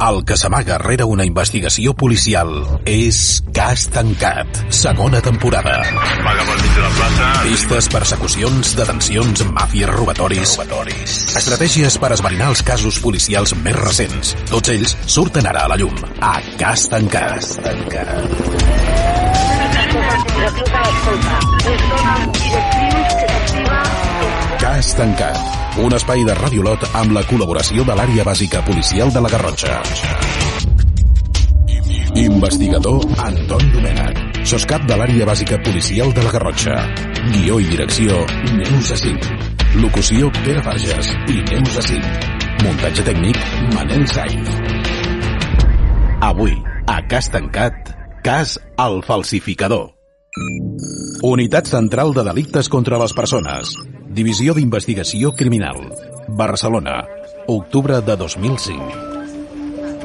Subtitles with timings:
[0.00, 2.50] el que s'amaga rere una investigació policial
[2.88, 5.82] és Cas Tancat, segona temporada.
[7.44, 11.16] Pistes, persecucions, detencions, màfies, robatoris, robatoris.
[11.40, 14.34] Estratègies per esbrinar els casos policials més recents.
[14.50, 15.94] Tots ells surten ara a la llum.
[16.20, 17.38] A Cas Tancat.
[17.38, 18.24] Cas Tancat.
[24.74, 25.36] Cas tancat.
[25.78, 29.76] Un espai de Radiolot amb la col·laboració de l'àrea bàsica policial de la Garrotxa.
[32.18, 34.18] Investigador Anton Domènech.
[34.42, 36.74] Soscap de l'àrea bàsica policial de la Garrotxa.
[37.36, 38.18] Guió i direcció
[38.50, 39.22] Neus Assim.
[39.78, 42.02] Locució Pere Farges i Neus Assim.
[42.66, 43.38] Muntatge tècnic
[43.78, 44.58] Manel Sainz.
[46.34, 46.58] Avui,
[46.90, 47.94] a Cas Tancat,
[48.26, 49.92] cas al falsificador.
[51.22, 53.78] Unitat Central de Delictes contra les Persones.
[54.14, 55.80] Divisió d'Investigació Criminal.
[56.28, 57.00] Barcelona.
[57.50, 58.84] Octubre de 2005.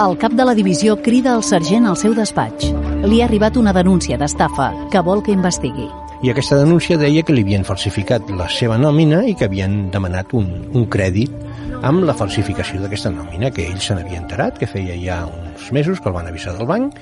[0.01, 2.71] El cap de la divisió crida el sergent al seu despatx.
[3.05, 5.85] Li ha arribat una denúncia d'estafa que vol que investigui.
[6.19, 10.33] I aquesta denúncia deia que li havien falsificat la seva nòmina i que havien demanat
[10.35, 11.31] un, un crèdit
[11.87, 16.01] amb la falsificació d'aquesta nòmina, que ell se n'havia enterat, que feia ja uns mesos
[16.03, 16.97] que el van avisar del banc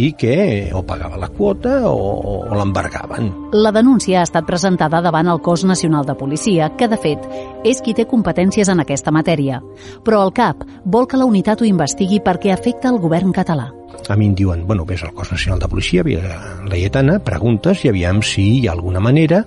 [0.00, 3.28] i que o pagava la quota o, o, o l'embargaven.
[3.52, 7.28] La denúncia ha estat presentada davant el Cos Nacional de Policia, que, de fet,
[7.68, 9.60] és qui té competències en aquesta matèria.
[10.00, 13.68] Però el CAP vol que la unitat ho investigui perquè afecta el govern català.
[14.08, 17.92] A mi em diuen, bueno, ves al Cos Nacional de Policia, la Laietana, preguntes i
[17.92, 19.44] aviam si hi ha alguna manera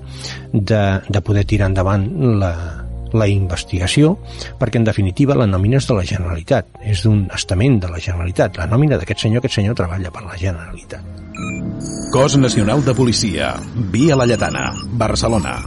[0.53, 2.07] de, de poder tirar endavant
[2.39, 2.53] la,
[3.15, 4.15] la investigació,
[4.59, 8.59] perquè en definitiva la nòmina és de la Generalitat, és d'un estament de la Generalitat.
[8.61, 11.23] La nòmina d'aquest senyor, aquest senyor treballa per la Generalitat.
[12.13, 13.55] Cos Nacional de Policia,
[13.91, 15.59] Via La Lletana, Barcelona.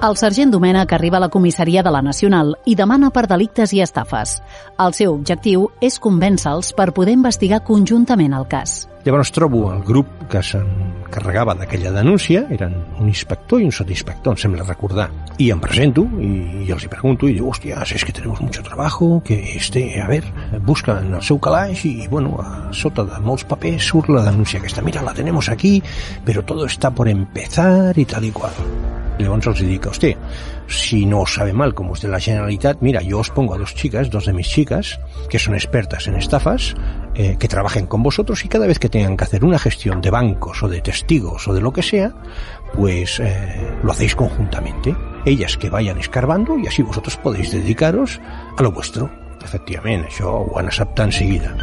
[0.00, 3.82] El sergent Domènech arriba a la comissaria de la Nacional i demana per delictes i
[3.84, 4.38] estafes.
[4.80, 8.86] El seu objectiu és convèncer-los per poder investigar conjuntament el cas.
[9.04, 14.40] Llavors trobo el grup que s'encarregava d'aquella denúncia, eren un inspector i un sotsinspector, em
[14.40, 15.10] sembla recordar.
[15.36, 16.30] I em presento i,
[16.64, 20.08] i els hi pregunto i diu, hòstia, es que tenemos mucho trabajo, que este, a
[20.08, 20.24] ver,
[20.64, 24.64] busca en el seu calaix i, bueno, a sota de molts papers surt la denúncia
[24.64, 24.80] aquesta.
[24.80, 25.82] Mira, la tenemos aquí,
[26.24, 28.56] pero todo está por empezar y tal y cual.
[29.20, 30.16] Llavors els dic, hòstia,
[30.66, 33.74] si no sabe mal como es de la Generalitat, mira, yo os pongo a dos
[33.74, 34.98] chicas, dos de mis chicas,
[35.28, 36.74] que son expertas en estafas,
[37.14, 40.10] eh, que trabajen con vosotros y cada vez que tengan que hacer una gestión de
[40.10, 42.14] bancos o de testigos o de lo que sea,
[42.72, 44.94] pues eh, lo hacéis conjuntamente.
[45.24, 48.20] Ellas que vayan escarbando y así vosotros podéis dedicaros
[48.56, 49.10] a lo vuestro.
[49.40, 51.56] Efectivament, això ho seguida.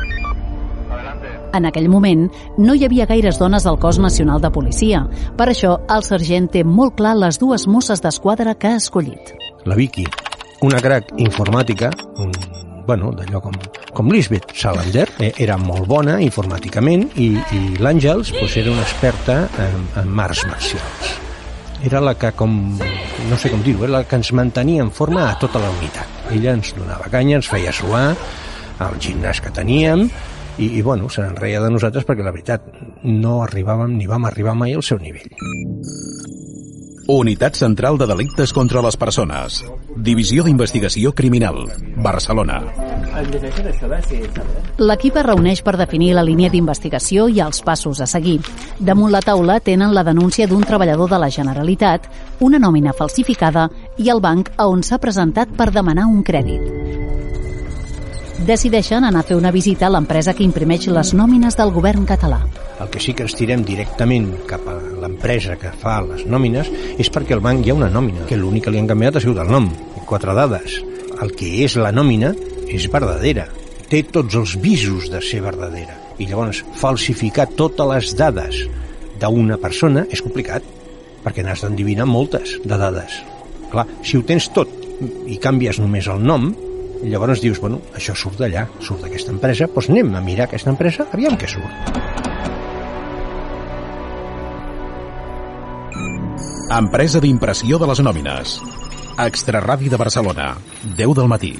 [1.56, 2.28] En aquell moment,
[2.58, 5.06] no hi havia gaires dones al cos nacional de policia.
[5.38, 9.34] Per això, el sergent té molt clar les dues mosses d'esquadra que ha escollit.
[9.66, 10.06] La Vicky,
[10.68, 11.92] una crac informàtica,
[12.24, 12.34] un,
[12.88, 13.56] bueno, d'allò com,
[13.94, 19.44] com Lisbeth Salander, eh, era molt bona informàticament i, i l'Àngels pues, era una experta
[19.64, 21.16] en, en marts marcials.
[21.86, 22.56] Era la que, com,
[23.30, 26.32] no sé com dir-ho, era la que ens mantenia en forma a tota la unitat.
[26.34, 28.08] Ella ens donava canya, ens feia suar,
[28.82, 30.08] al gimnàs que teníem,
[30.58, 32.68] i, i bueno, se n'enreia de nosaltres perquè la veritat
[33.06, 35.30] no arribàvem ni vam arribar mai al seu nivell.
[37.08, 39.62] Unitat Central de Delictes contra les Persones.
[39.96, 41.62] Divisió d'Investigació Criminal.
[42.04, 42.58] Barcelona.
[44.78, 48.42] L'equip es reuneix per definir la línia d'investigació i els passos a seguir.
[48.80, 54.12] Damunt la taula tenen la denúncia d'un treballador de la Generalitat, una nòmina falsificada i
[54.12, 56.77] el banc a on s'ha presentat per demanar un crèdit
[58.46, 62.44] decideixen anar a fer una visita a l'empresa que imprimeix les nòmines del govern català.
[62.80, 66.70] El que sí que ens tirem directament cap a l'empresa que fa les nòmines
[67.02, 69.24] és perquè al banc hi ha una nòmina, que l'únic que li han canviat ha
[69.24, 69.72] sigut el nom,
[70.06, 70.78] quatre dades.
[71.22, 72.34] El que és la nòmina
[72.70, 73.48] és verdadera,
[73.90, 75.98] té tots els visos de ser verdadera.
[76.22, 78.62] I llavors falsificar totes les dades
[79.18, 80.64] d'una persona és complicat,
[81.26, 83.18] perquè n'has d'endivinar moltes de dades.
[83.72, 84.70] Clar, si ho tens tot
[85.28, 86.52] i canvies només el nom,
[87.04, 90.72] i llavors dius, bueno, això surt d'allà, surt d'aquesta empresa, doncs anem a mirar aquesta
[90.74, 92.26] empresa, aviam què surt.
[96.78, 98.58] Empresa d'impressió de les nòmines.
[99.24, 100.50] Extraradi de Barcelona,
[100.98, 101.54] 10 del matí.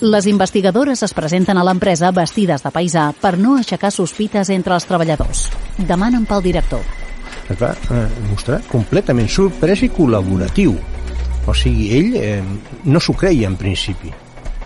[0.00, 4.86] Les investigadores es presenten a l'empresa vestides de paisà per no aixecar sospites entre els
[4.86, 5.48] treballadors.
[5.88, 6.84] Demanen pel director.
[7.50, 10.78] Es va eh, mostrar completament sorprès i col·laboratiu.
[11.48, 12.40] O sigui, ell eh,
[12.86, 14.12] no s'ho creia en principi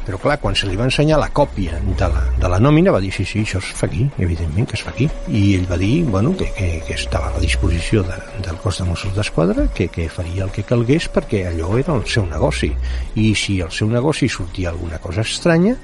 [0.07, 3.01] Però clar, quan se li va ensenyar la còpia de la, de la nòmina va
[3.03, 5.09] dir sí, sí, això es fa aquí, evidentment que es fa aquí.
[5.29, 8.81] I ell va dir bueno, que, que, que estava a la disposició de, del cos
[8.81, 12.73] de Mossos d'Esquadra, que, que faria el que calgués perquè allò era el seu negoci.
[13.15, 15.77] I si el seu negoci sortia alguna cosa estranya,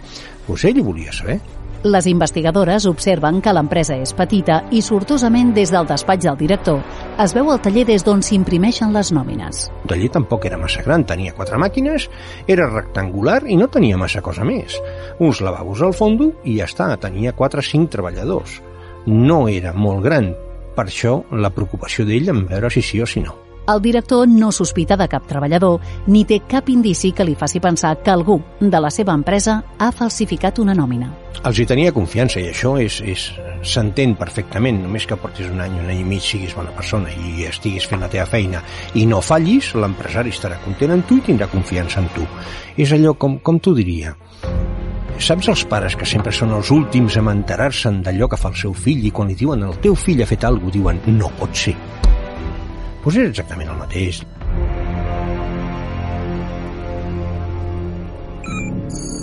[0.49, 1.39] doncs ell ho volia saber.
[1.87, 6.81] Les investigadores observen que l'empresa és petita i sortosament des del despatx del director
[7.23, 9.69] es veu el taller des d'on s'imprimeixen les nòmines.
[9.85, 12.09] El taller tampoc era massa gran, tenia quatre màquines,
[12.51, 14.75] era rectangular i no tenia massa cosa més.
[15.23, 18.59] Uns lavabos al fondo i ja està, tenia 4 o 5 treballadors.
[19.07, 20.33] No era molt gran,
[20.75, 23.48] per això la preocupació d'ell en veure si sí o si no.
[23.69, 27.99] El director no sospita de cap treballador ni té cap indici que li faci pensar
[28.01, 31.11] que algú de la seva empresa ha falsificat una nòmina.
[31.45, 33.27] Els hi tenia confiança i això és, és
[33.61, 37.45] s'entén perfectament, només que portis un any, un any i mig, siguis bona persona i
[37.51, 38.65] estiguis fent la teva feina
[38.97, 42.25] i no fallis, l'empresari estarà content amb tu i tindrà confiança en tu.
[42.81, 44.17] És allò, com, com t'ho diria,
[45.19, 48.73] Saps els pares que sempre són els últims a enterar-se'n d'allò que fa el seu
[48.73, 51.75] fill i quan li diuen el teu fill ha fet alguna diuen no pot ser.
[53.09, 54.19] Doncs és exactament el mateix.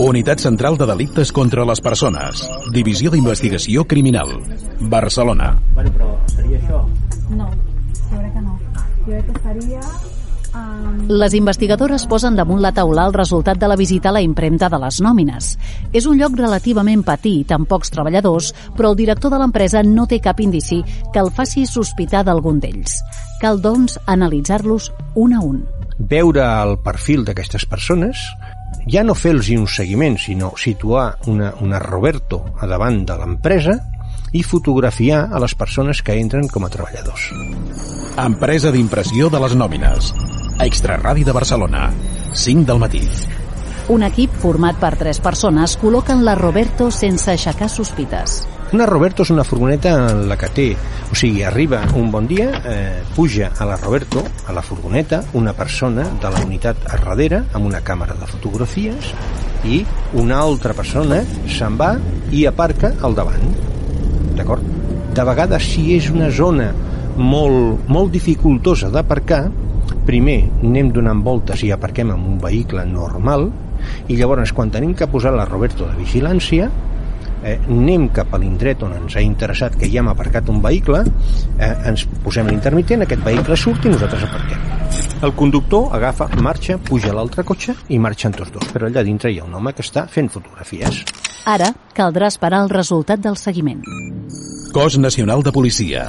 [0.06, 2.42] Unitat Central de Delictes contra les Persones.
[2.74, 4.34] Divisió d'Investigació Criminal.
[4.98, 5.54] Barcelona.
[5.78, 6.82] Bueno, però seria això?
[7.30, 7.54] No,
[8.10, 8.60] jo crec que no.
[9.06, 10.25] Jo crec que seria...
[10.56, 14.70] Um, Les investigadores posen damunt la taula el resultat de la visita a la impremta
[14.72, 15.52] de les nòmines.
[15.94, 20.22] És un lloc relativament petit, amb pocs treballadors, però el director de l'empresa no té
[20.24, 20.82] cap indici
[21.14, 22.98] que el faci sospitar d'algun d'ells.
[23.42, 25.66] Cal, doncs, analitzar-los un a un.
[26.00, 28.18] Veure el perfil d'aquestes persones,
[28.88, 33.78] ja no fer-los un seguiment, sinó situar una, una Roberto a davant de l'empresa
[34.34, 37.30] i fotografiar a les persones que entren com a treballadors.
[38.20, 40.12] Empresa d'impressió de les nòmines.
[40.60, 41.90] Extra Ràdio de Barcelona.
[42.32, 43.02] 5 del matí.
[43.92, 48.46] Un equip format per tres persones col·loquen la Roberto sense aixecar sospites.
[48.74, 50.66] Una Roberto és una furgoneta en la que té,
[51.12, 55.54] o sigui, arriba un bon dia, eh, puja a la Roberto, a la furgoneta, una
[55.54, 59.12] persona de la unitat a darrere amb una càmera de fotografies
[59.66, 61.20] i una altra persona
[61.52, 61.98] se'n va
[62.32, 63.44] i aparca al davant.
[64.40, 64.64] D'acord?
[65.14, 66.72] De vegades, si és una zona
[67.16, 69.44] molt, molt dificultosa d'aparcar,
[70.08, 73.50] primer anem donant voltes i aparquem amb un vehicle normal
[74.10, 76.70] i llavors quan tenim que posar la Roberto de vigilància
[77.44, 81.04] eh, anem cap a l'indret on ens ha interessat que ja hem aparcat un vehicle
[81.04, 84.74] eh, ens posem l'intermitent aquest vehicle surt i nosaltres aparquem
[85.26, 89.32] el conductor agafa, marxa, puja a l'altre cotxe i marxen tots dos però allà dintre
[89.32, 91.04] hi ha un home que està fent fotografies
[91.46, 93.84] Ara caldrà esperar el resultat del seguiment.
[94.74, 96.08] Cos Nacional de Policia.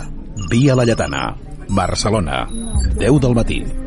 [0.51, 1.27] Via La Lletana.
[1.69, 2.47] Barcelona.
[2.97, 3.86] 10 del matí.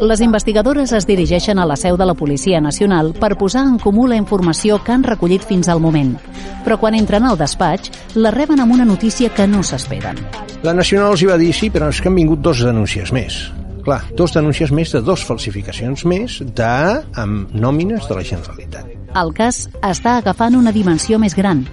[0.00, 4.08] Les investigadores es dirigeixen a la seu de la Policia Nacional per posar en comú
[4.10, 6.16] la informació que han recollit fins al moment.
[6.64, 10.18] Però quan entren al despatx, la reben amb una notícia que no s'esperen.
[10.66, 13.38] La Nacional els hi va dir sí, però és que han vingut dos denúncies més.
[13.86, 16.72] Clar, dos denúncies més de dos falsificacions més de
[17.14, 18.90] amb nòmines de la Generalitat.
[19.16, 21.64] El cas està agafant una dimensió més gran.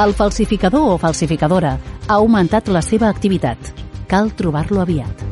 [0.00, 1.76] El falsificador o falsificadora
[2.08, 3.74] ha augmentat la seva activitat.
[4.10, 5.29] Cal trobar-lo aviat.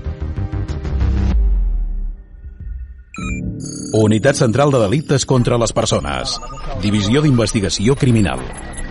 [3.93, 6.35] Unitat Central de Delictes contra les Persones.
[6.83, 8.43] Divisió d'Investigació Criminal.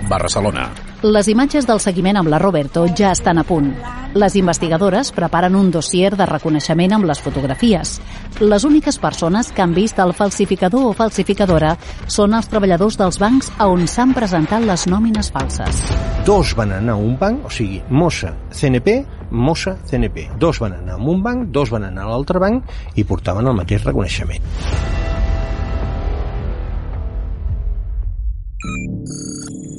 [0.09, 0.71] Barcelona.
[1.03, 3.69] Les imatges del seguiment amb la Roberto ja estan a punt.
[4.17, 7.99] Les investigadores preparen un dossier de reconeixement amb les fotografies.
[8.39, 11.75] Les úniques persones que han vist el falsificador o falsificadora
[12.07, 15.83] són els treballadors dels bancs a on s'han presentat les nòmines falses.
[16.25, 18.97] Dos van anar a un banc, o sigui, Mossa, CNP,
[19.31, 20.29] Mossa, CNP.
[20.39, 22.63] Dos van anar a un banc, dos van anar a l'altre banc
[22.95, 24.43] i portaven el mateix reconeixement.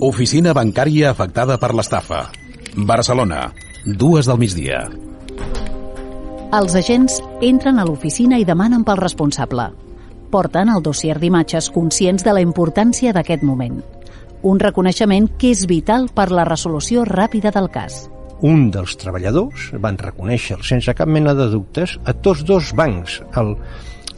[0.01, 2.29] Oficina bancària afectada per l'estafa.
[2.87, 3.49] Barcelona.
[3.85, 4.85] Dues del migdia.
[6.55, 9.67] Els agents entren a l'oficina i demanen pel responsable.
[10.31, 13.81] Porten el dossier d'imatges conscients de la importància d'aquest moment.
[14.47, 18.07] Un reconeixement que és vital per la resolució ràpida del cas.
[18.47, 23.19] Un dels treballadors van reconèixer sense cap mena de dubtes a tots dos bancs.
[23.41, 23.57] El,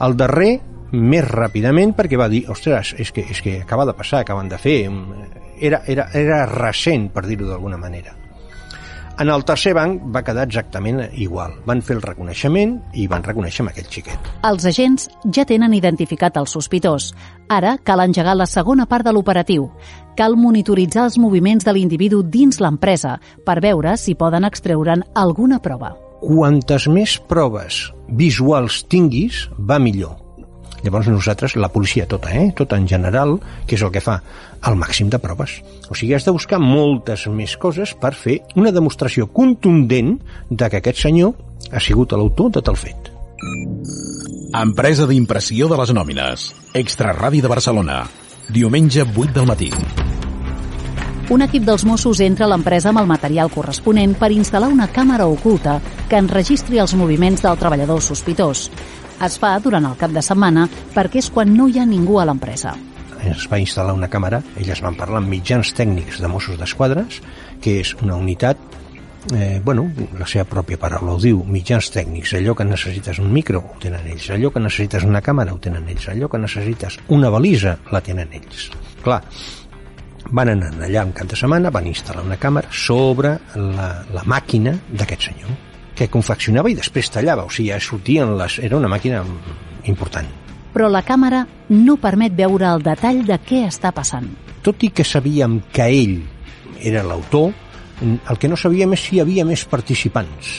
[0.04, 0.50] el darrer
[0.92, 4.60] més ràpidament perquè va dir, ostres, és que, és que acaba de passar, acaben de
[4.60, 4.78] fer...
[5.60, 8.19] Era, era, era recent, per dir-ho d'alguna manera.
[9.20, 11.52] En el tercer banc va quedar exactament igual.
[11.68, 14.30] Van fer el reconeixement i van reconèixer amb aquell xiquet.
[14.48, 17.10] Els agents ja tenen identificat el sospitós.
[17.52, 19.68] Ara cal engegar la segona part de l'operatiu.
[20.16, 25.92] Cal monitoritzar els moviments de l'individu dins l'empresa per veure si poden extreure'n alguna prova.
[26.24, 30.29] Quantes més proves visuals tinguis, va millor.
[30.84, 32.50] Llavors nosaltres, la policia tota, eh?
[32.56, 34.20] tota en general, que és el que fa?
[34.66, 35.60] El màxim de proves.
[35.88, 40.16] O sigui, has de buscar moltes més coses per fer una demostració contundent
[40.50, 41.34] de que aquest senyor
[41.72, 43.12] ha sigut l'autor de tal fet.
[44.56, 46.50] Empresa d'impressió de les nòmines.
[46.74, 48.02] Extra Ràdio de Barcelona.
[48.50, 49.70] Diumenge 8 del matí.
[51.30, 55.28] Un equip dels Mossos entra a l'empresa amb el material corresponent per instal·lar una càmera
[55.30, 55.76] oculta
[56.10, 58.64] que enregistri els moviments del treballador sospitós.
[59.20, 62.24] Es fa durant el cap de setmana perquè és quan no hi ha ningú a
[62.28, 62.72] l'empresa.
[63.28, 67.20] Es va instal·lar una càmera, elles van parlar amb mitjans tècnics de Mossos d'Esquadres,
[67.60, 68.56] que és una unitat
[69.34, 73.60] eh, bueno, la seva pròpia paraula ho diu, mitjans tècnics, allò que necessites un micro
[73.60, 77.28] ho tenen ells, allò que necessites una càmera ho tenen ells, allò que necessites una
[77.28, 78.70] balisa la tenen ells.
[79.04, 79.20] Clar,
[80.30, 84.78] van anar allà un cap de setmana, van instal·lar una càmera sobre la, la màquina
[84.88, 85.58] d'aquest senyor,
[85.96, 88.58] que confeccionava i després tallava, o sigui, sortien les...
[88.62, 89.22] era una màquina
[89.90, 90.28] important.
[90.74, 91.44] Però la càmera
[91.74, 94.28] no permet veure el detall de què està passant.
[94.62, 96.20] Tot i que sabíem que ell
[96.80, 97.50] era l'autor,
[98.00, 100.52] el que no sabíem és si hi havia més participants.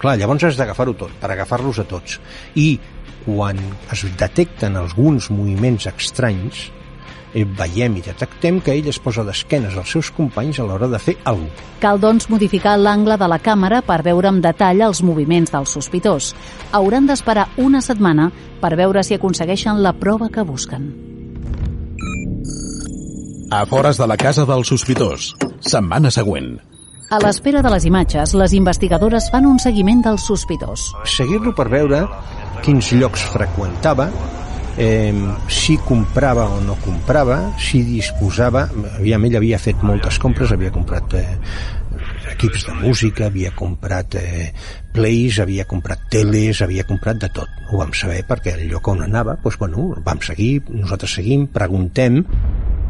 [0.00, 2.18] Clar, llavors has d'agafar-ho tot, per agafar-los a tots.
[2.56, 2.78] I
[3.24, 3.60] quan
[3.92, 6.70] es detecten alguns moviments estranys,
[7.34, 11.16] veiem i detectem que ell es posa d'esquenes als seus companys a l'hora de fer
[11.24, 11.68] alguna cosa.
[11.80, 16.34] Cal, doncs, modificar l'angle de la càmera per veure amb detall els moviments del sospitós.
[16.72, 20.90] Hauran d'esperar una setmana per veure si aconsegueixen la prova que busquen.
[23.50, 25.32] A fores de la casa del sospitós.
[25.60, 26.58] Setmana següent.
[27.10, 30.92] A l'espera de les imatges, les investigadores fan un seguiment del sospitós.
[31.02, 32.04] Seguir-lo per veure
[32.62, 34.06] quins llocs freqüentava,
[34.76, 35.14] eh,
[35.48, 38.68] si comprava o no comprava, si disposava...
[38.96, 41.26] Aviam, ell havia fet moltes compres, havia comprat eh,
[42.32, 44.52] equips de música, havia comprat eh,
[44.94, 47.50] plays, havia comprat teles, havia comprat de tot.
[47.70, 52.24] Ho vam saber perquè el lloc on anava, doncs, bueno, vam seguir, nosaltres seguim, preguntem...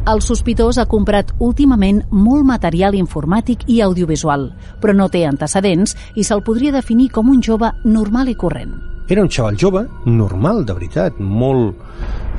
[0.08, 4.48] El sospitós ha comprat últimament molt material informàtic i audiovisual,
[4.80, 8.89] però no té antecedents i se'l podria definir com un jove normal i corrent.
[9.10, 11.80] Era un xaval jove, normal, de veritat, molt,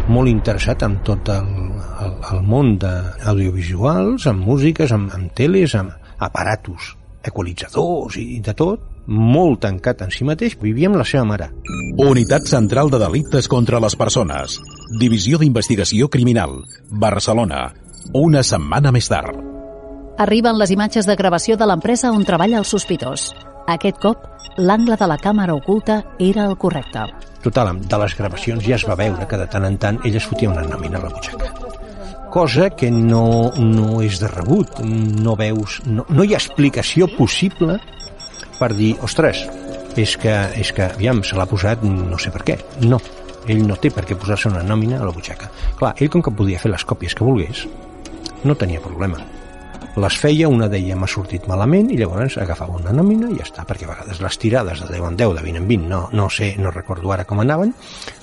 [0.07, 1.49] molt interessat en tot el,
[2.05, 5.91] el, el món d'audiovisuals, amb músiques, amb, amb teles, amb
[6.23, 6.93] aparatos,
[7.27, 11.51] equalitzadors i de tot, molt tancat en si mateix, vivia amb la seva mare.
[11.99, 14.61] Unitat Central de Delictes contra les Persones.
[15.03, 16.61] Divisió d'Investigació Criminal.
[16.87, 17.65] Barcelona.
[18.15, 19.43] Una setmana més tard.
[20.23, 23.33] Arriben les imatges de gravació de l'empresa on treballa el sospitós.
[23.71, 24.25] Aquest cop,
[24.59, 27.05] l'angle de la càmera oculta era el correcte.
[27.45, 30.27] Total, de les gravacions ja es va veure que de tant en tant ell es
[30.27, 31.47] fotia una nòmina a la butxaca.
[32.31, 33.23] Cosa que no,
[33.55, 34.83] no és de rebut.
[35.23, 35.79] No veus...
[35.87, 37.79] No, no hi ha explicació possible
[38.59, 39.45] per dir, ostres,
[39.97, 42.59] és que, és que aviam, se l'ha posat no sé per què.
[42.83, 42.99] No,
[43.47, 45.49] ell no té per què posar-se una nòmina a la butxaca.
[45.79, 47.65] Clar, ell com que podia fer les còpies que volgués,
[48.43, 49.23] no tenia problema
[49.95, 53.65] les feia, una d'ella m'ha sortit malament i llavors agafava una nòmina i ja està,
[53.67, 56.29] perquè a vegades les tirades de 10 en 10, de 20 en 20, no, no
[56.29, 57.73] sé, no recordo ara com anaven,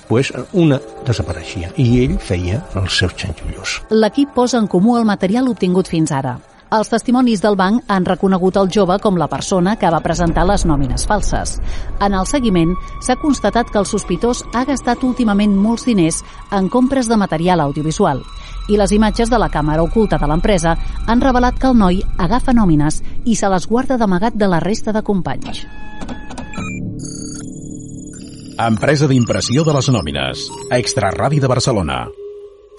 [0.09, 3.81] pues una desapareixia i ell feia els seus xanxullos.
[3.93, 6.39] L'equip posa en comú el material obtingut fins ara.
[6.73, 10.67] Els testimonis del banc han reconegut el jove com la persona que va presentar les
[10.69, 11.55] nòmines falses.
[11.97, 16.21] En el seguiment, s'ha constatat que el sospitós ha gastat últimament molts diners
[16.53, 18.21] en compres de material audiovisual
[18.69, 20.75] i les imatges de la càmera oculta de l'empresa
[21.07, 24.93] han revelat que el noi agafa nòmines i se les guarda d'amagat de la resta
[24.93, 25.65] de companys.
[28.59, 30.47] Empresa d'impressió de les nòmines.
[30.75, 31.99] Extra Ràdio de Barcelona.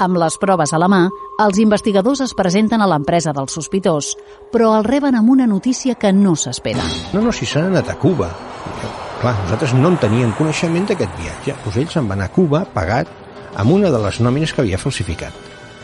[0.01, 1.01] Amb les proves a la mà,
[1.45, 4.15] els investigadors es presenten a l'empresa del sospitós,
[4.53, 6.85] però el reben amb una notícia que no s'espera.
[7.13, 8.31] No, no, si s'han anat a Cuba.
[9.21, 11.57] Clar, nosaltres no en teníem coneixement d'aquest viatge.
[11.65, 13.09] Doncs ells se'n van a Cuba pagat
[13.61, 15.37] amb una de les nòmines que havia falsificat.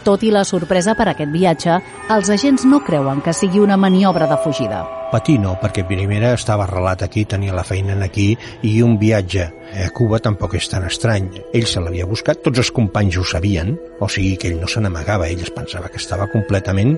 [0.07, 1.77] Tot i la sorpresa per aquest viatge,
[2.15, 4.85] els agents no creuen que sigui una maniobra de fugida.
[5.11, 8.29] Patir no, perquè primera estava arrelat aquí, tenia la feina aquí,
[8.63, 9.49] i un viatge
[9.83, 11.27] a Cuba tampoc és tan estrany.
[11.51, 14.81] Ell se l'havia buscat, tots els companys ho sabien, o sigui que ell no se
[14.81, 16.95] n'amagava, ell es pensava que estava completament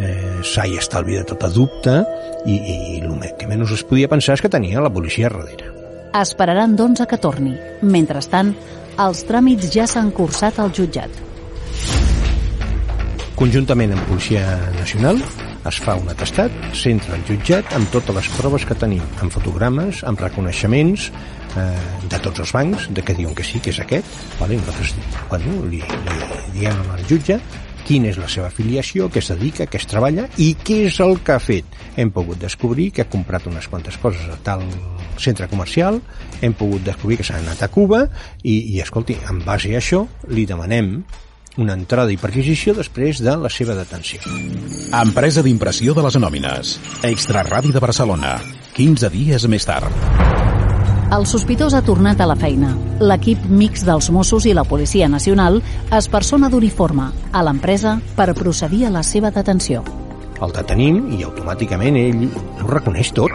[0.00, 2.00] eh, sa i estalvi de tota dubte,
[2.46, 5.74] i, i, i el que menys es podia pensar és que tenia la policia darrere.
[6.16, 7.58] Esperaran, doncs, a que torni.
[7.84, 8.56] Mentrestant,
[8.96, 11.28] els tràmits ja s'han cursat al jutjat.
[13.40, 14.42] Conjuntament amb Policia
[14.74, 15.16] Nacional
[15.64, 20.02] es fa un atestat, s'entra al jutjat amb totes les proves que tenim, amb fotogrames,
[20.04, 21.62] amb reconeixements eh,
[22.04, 24.58] de tots els bancs, de que diuen que sí, que és aquest, vale?
[24.60, 24.92] nosaltres
[25.30, 27.38] bueno, li, li diem al jutge
[27.86, 31.16] quina és la seva afiliació, què es dedica, què es treballa i què és el
[31.24, 31.80] que ha fet.
[31.96, 34.66] Hem pogut descobrir que ha comprat unes quantes coses a tal
[35.16, 35.96] centre comercial,
[36.44, 38.04] hem pogut descobrir que s'ha anat a Cuba
[38.44, 40.98] i, i escolti, en base a això li demanem
[41.60, 44.20] una entrada i perquisició després de la seva detenció.
[44.96, 46.74] Empresa d'impressió de les anòmines.
[47.06, 48.38] Extra Ràdio de Barcelona.
[48.74, 49.92] 15 dies més tard.
[51.10, 52.70] El sospitós ha tornat a la feina.
[53.02, 55.58] L'equip mix dels Mossos i la Policia Nacional
[55.96, 59.82] es persona d'uniforme a l'empresa per procedir a la seva detenció.
[60.40, 63.34] El detenim i automàticament ell ho reconeix tot.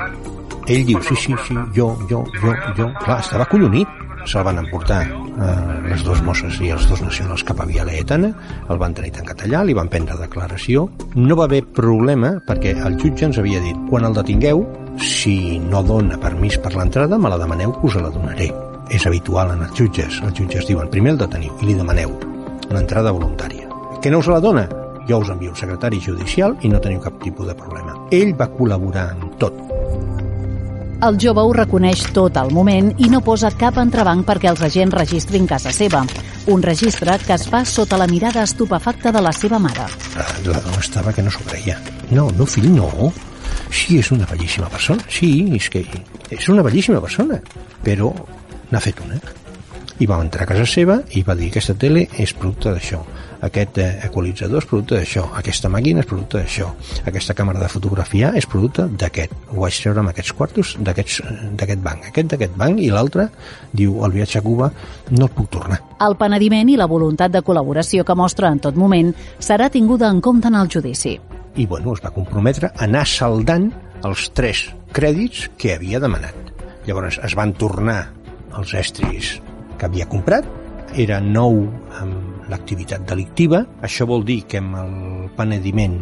[0.66, 2.90] Ell diu, sí, sí, sí, jo, jo, jo, jo.
[3.04, 5.56] Clar, estava acollonit se'l van emportar eh,
[5.90, 8.32] les dues Mosses i els dos nacionals cap a Via Laetana,
[8.70, 10.88] el van tenir tancat allà, li van prendre declaració.
[11.16, 14.64] No va haver problema perquè el jutge ens havia dit quan el detingueu,
[15.02, 18.52] si no dona permís per l'entrada, me la demaneu que us la donaré.
[18.94, 20.22] És habitual en els jutges.
[20.22, 22.14] Els jutges diuen primer el deteniu i li demaneu
[22.70, 23.70] l'entrada voluntària.
[24.02, 24.68] Que no us la dona?
[25.10, 27.98] Jo us envio el secretari judicial i no teniu cap tipus de problema.
[28.14, 29.75] Ell va col·laborar en tot
[31.06, 34.96] el jove ho reconeix tot al moment i no posa cap entrebanc perquè els agents
[34.96, 36.02] registrin casa seva.
[36.50, 39.86] Un registre que es fa sota la mirada estupefacta de la seva mare.
[40.18, 41.78] Ah, la dona estava que no s'ho creia.
[42.10, 43.12] No, meu fill no.
[43.70, 45.06] Sí, és una bellíssima persona.
[45.10, 45.84] Sí, és que
[46.34, 47.38] és una bellíssima persona.
[47.86, 48.10] Però
[48.72, 49.22] n'ha fet una.
[50.02, 53.04] I va entrar a casa seva i va dir aquesta tele és producte d'això
[53.48, 56.70] aquest eh, equalitzador és producte d'això, aquesta màquina és producte d'això,
[57.06, 59.36] aquesta càmera de fotografiar és producte d'aquest.
[59.54, 63.30] Ho vaig treure amb aquests quartos d'aquest banc, aquest d'aquest banc i l'altre
[63.74, 64.72] diu el viatge a Cuba
[65.12, 65.80] no el puc tornar.
[66.06, 70.22] El penediment i la voluntat de col·laboració que mostra en tot moment serà tinguda en
[70.22, 71.20] compte en el judici.
[71.56, 73.70] I bueno, es va comprometre a anar saldant
[74.06, 76.36] els tres crèdits que havia demanat.
[76.86, 78.02] Llavors es van tornar
[78.56, 79.38] els estris
[79.80, 80.46] que havia comprat,
[80.96, 81.66] era nou
[82.00, 83.64] amb l'activitat delictiva.
[83.86, 84.94] Això vol dir que amb el
[85.38, 85.98] penediment,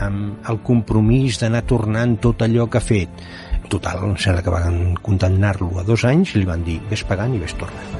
[0.00, 3.26] amb el compromís d'anar tornant tot allò que ha fet,
[3.72, 7.34] total, em sembla que van condemnar-lo a dos anys i li van dir ves pagant
[7.34, 7.96] i ves tornant.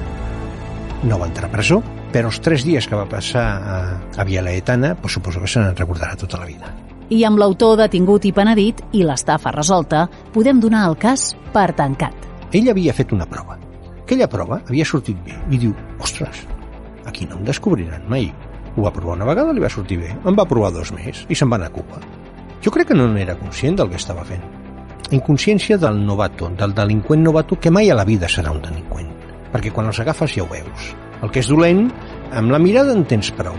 [1.07, 1.81] No va entrar a presó,
[2.13, 3.77] però els tres dies que va passar a,
[4.17, 6.73] a Via Laetana, pues, suposo que se n'en recordarà tota la vida.
[7.09, 12.27] I amb l'autor detingut i penedit i l'estafa resolta, podem donar el cas per tancat.
[12.51, 13.59] Ell havia fet una prova.
[14.01, 16.45] Aquella prova havia sortit bé i diu, ostres,
[17.17, 18.27] Aquí no em descobriran mai.
[18.77, 20.11] Ho va provar una vegada, li va sortir bé.
[20.13, 21.97] Em va provar dos més i se'n va anar a Cuba.
[22.61, 24.43] Jo crec que no n'era conscient del que estava fent.
[25.17, 29.09] Inconsciència del novato, del delinqüent novato, que mai a la vida serà un delinqüent.
[29.49, 30.91] Perquè quan els agafes ja ho veus.
[31.25, 31.87] El que és dolent,
[32.37, 33.57] amb la mirada en tens prou.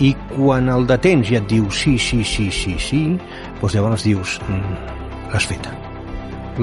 [0.00, 3.02] I quan el detens i et diu sí, sí, sí, sí, sí,
[3.60, 4.96] doncs llavors dius mm,
[5.34, 5.76] l'has feta.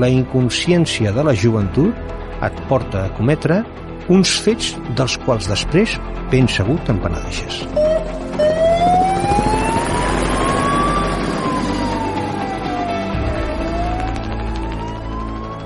[0.02, 1.94] La inconsciència de la joventut
[2.42, 3.62] et porta a cometre
[4.12, 5.98] uns fets dels quals després
[6.32, 7.64] ben segur te'n penedeixes.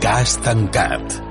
[0.04, 1.27] Cas tancat.